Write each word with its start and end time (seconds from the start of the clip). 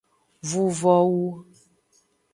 Vuvowu. 0.49 1.27